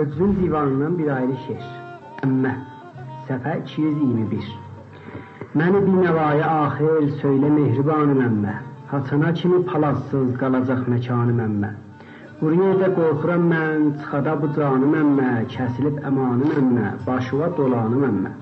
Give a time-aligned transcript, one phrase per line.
[0.00, 1.64] Özün divanından bir ayrı şeir.
[2.24, 2.50] Əmmə,
[3.28, 4.46] səfə 221.
[5.60, 8.54] Məni binəvaya axir söylə mehribanım əmmə.
[8.92, 11.72] Haçana kimi palazsız qalacaq məkanım əmmə.
[12.38, 18.34] Bu yerdə qorxuram mən, çıxada bu canım əmmə, kəsilib əmanım əmmə, başıva dolanım əmmə.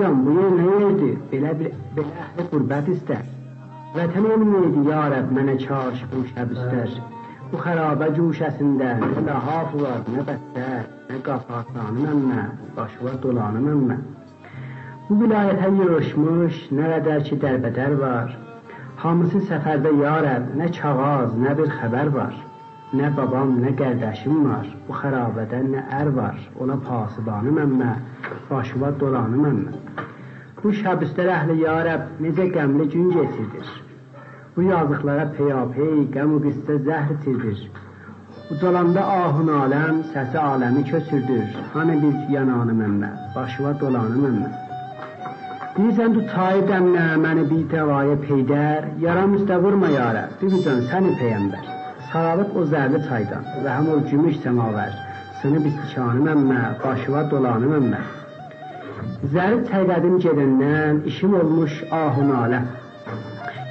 [0.00, 1.14] Can bu yer nə yerdir?
[1.34, 3.28] Belə bir belə əhli qurbət istər.
[4.00, 6.98] Vətən olmaydı ya Rəbb mənə çarş bu şəbistər.
[7.48, 12.42] Bu xərabə cuşəsində nə ləhaf var, nə bəttər, nə qafatanım əmmə,
[12.76, 13.96] başıva dolanım əmmə.
[15.06, 18.36] Bu vilayətə yığışmış nə qədər ki dərbədər var.
[19.00, 22.36] Hamısı səfərdə yarəb, nə çağaz, nə bir xəbər var.
[23.00, 24.68] Nə babam, nə qardaşım var.
[24.84, 26.36] Bu xərabədə nə ər var.
[26.60, 27.92] Ona pasıbanım əmmə,
[28.52, 30.06] başıva dolanım əmmə.
[30.60, 33.76] Bu şəbistər əhli yarəb necə qəmli gün keçirdir.
[34.58, 37.58] Bu yazıqlara peyapey qəm u qissə zəhr içirdir.
[38.52, 41.52] Ucalanda ahun aləm, səsi aləmi köçürdür.
[41.74, 44.48] Hani bir yananım əmmə, başıva dolanım əmmə.
[45.76, 51.70] Deyirsən tu çayı dəmlə, məni bir təvaya peydər, yaram üstə vurma yarə, bibican səni peyəmbər.
[52.10, 54.98] Saralıb o zərli çaydan və həm o gümüş səmavər,
[55.44, 58.02] sınıb istikanım əmmə, başıva dolanım əmmə.
[59.38, 62.68] Zəri çaydadım gedəndən, işim olmuş ahun aləm.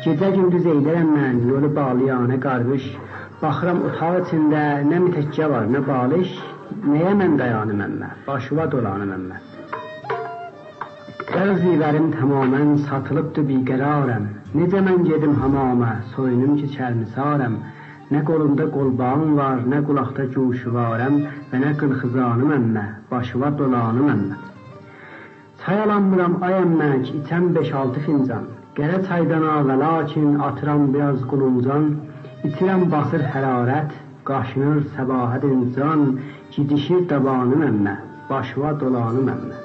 [0.07, 2.83] Gecə gündüz eydərəm mən, yolu bağlayanə qarqış,
[3.41, 6.29] baxıram otaq içində nə mütəkkə var, nə balış,
[6.91, 9.39] nəyə mən dayanım əmmə, başıva dolanım əmmə.
[11.33, 17.57] Qəz zivərim tamamən satılıbdı biqərarəm, necə mən gedim hamamə, soyunum ki çərmisarəm,
[18.15, 21.17] nə qolumda qolbağım var, nə qulaqda cuşuvarəm
[21.51, 24.39] və nə qılxızanım əmmə, başıva dolanım əmmə.
[25.65, 28.47] Çay alanmıram ay əmmək, içəm 5-6 fincan,
[28.77, 31.85] Qərə çaydana və lakin atıram biraz quluncan,
[32.45, 33.93] itirəm basır hərarət,
[34.27, 36.03] qaşınır səbahət insan,
[36.53, 37.95] gidişir dabanım əmmə,
[38.27, 39.61] başıva dolanım əmmə.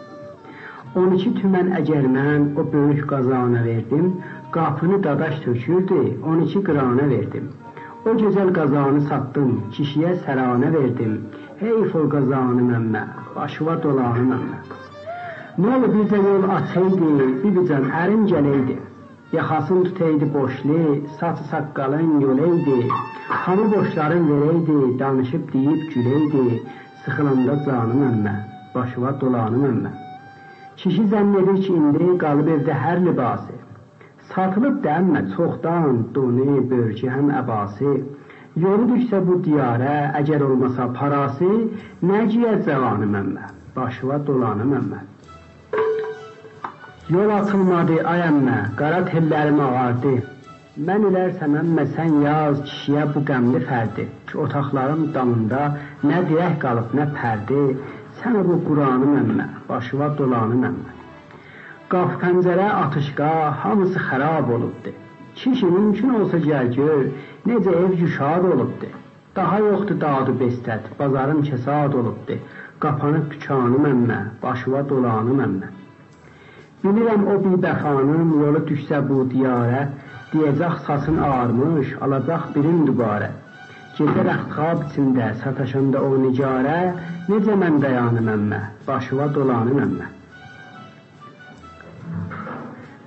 [1.02, 4.06] 12 tümən əgər mən o böyük qazana verdim,
[4.54, 5.98] qapını dadaş tökürdü,
[6.32, 7.50] 12 qırana verdim.
[8.06, 11.18] O gözəl qazanı satdım, kişiyə səranə verdim.
[11.60, 13.04] Heyf o qazanım əmmə,
[13.36, 14.62] başıva dolanım əmmə.
[15.58, 18.78] Nə olur bir də yol açaydı, bir can ərin gələydi.
[19.32, 22.88] Yaxasın tutaydı boşlu, saçı saqqalın yoleydi.
[23.28, 26.62] Hamı boşların vereydi, danışıb deyib güleydi.
[27.04, 28.34] Sıxılanda canım əmmə,
[28.74, 29.92] başıva dolanım əmmə.
[30.76, 33.56] Kişi zənn edir ki, indi qalıb evdə hər libası.
[34.34, 37.94] Satılıb da əmmə çoxdan donu, börcü, həm əbası.
[38.66, 41.50] Yolu düşsə bu diyarə, əgər olmasa parası,
[42.10, 45.00] nə ciyə cavanım əmmə, başıva dolanım əmmə.
[47.10, 50.10] Yol açılmadı ay əmmə, qara tellərim ağardı.
[50.86, 55.64] Mən ilərsəm əmmə sən yaz kişiyə bu qəmli fərdi ki, otaqların damında
[56.10, 57.64] nə dirək qalıb, nə pərdi.
[58.20, 60.94] Sən bu Quranım əmmə, başıva dolanım əmmə.
[61.90, 63.32] Qaf pəncərə, atışqa,
[63.64, 64.94] hamısı xərab olubdu.
[65.42, 67.04] Kişi mümkün olsa gəl gör,
[67.50, 68.94] necə ev yüşad olubdu.
[69.36, 72.38] Daha yoxdur dadı bestət, bazarım kəsad olubdu.
[72.78, 75.76] Qapanıb dükanım əmmə, başıva dolanım əmmə.
[76.82, 79.82] Bilirəm o bibəxanım yolu düşsə bu diyarə,
[80.32, 83.28] deyəcək sasın ağarmış, alacaq birin dübarə.
[83.98, 86.78] Gecə rəxtxab içində sataşanda o nicarə,
[87.28, 90.08] necə mən dayanım əmmə, başıva dolanım əmmə.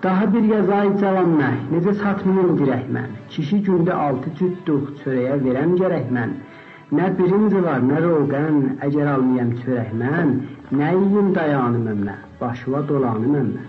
[0.06, 5.76] Daha bir yazay cavan mən, necə satmayım dirək mən, kişi gündə altı cüddüq çörəyə verəm
[5.82, 6.38] gərək mən.
[6.94, 10.36] Nə birinci var, nə roğən, əgər almayam çörək mən,
[10.78, 13.64] nə yiyim dayanım əmmə, başıva dolanım əmmə.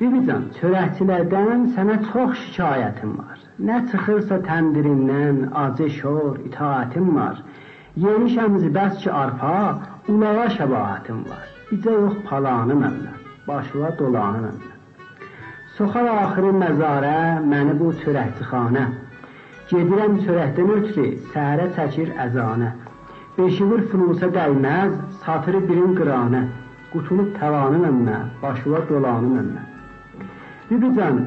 [0.00, 3.38] Bibican, çörəkçilərdən sənə çox şikayətim var.
[3.62, 7.38] Nə çıxırsa təndirindən, acı şor, itaətim var.
[8.02, 9.54] Yemişəm bəs ki arpa,
[10.10, 11.46] ulağa şəbahətim var.
[11.70, 13.14] Bizə yox palanım əmmə,
[13.46, 14.74] başıva dolanım əmmə.
[15.78, 18.88] Soxar axırı məzarə, məni bu çörəkçixanə,
[19.68, 22.70] Gedirəm sürətdən ötürü, səhərə çəkir əzanə.
[23.36, 24.94] Beşivir fulusa dəyməz,
[25.24, 26.40] satırı birin qıranə.
[26.92, 29.64] Qutulub təvanım əmmə, başıva dolanım əmmə.
[30.70, 31.18] Bibican,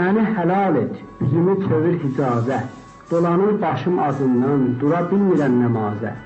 [0.00, 2.58] məni həlal et, üzümü çövür hicazə.
[3.10, 6.16] Dolanır başım azından, dura bilmirəm nəmazə.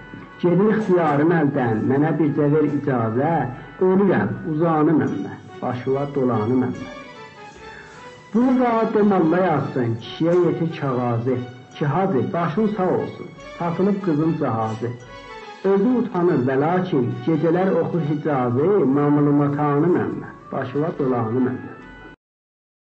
[0.40, 3.34] Gedir ixtiyarım əldən, mənə bircə ver icazə.
[3.90, 6.99] Ölürəm, uzanım əmmə, başıva dolanım əmmə.
[8.34, 11.36] Demalla yazsın, kişiyə yetir kağazı,
[11.74, 13.26] ki hacı başın sağ olsun,
[13.58, 14.90] satılıb qızın cahazı.
[15.64, 21.69] Özü utanır və lakin gecələr oxur hicazı, mamulumatanı məmmə, başıva dolanı məmmə.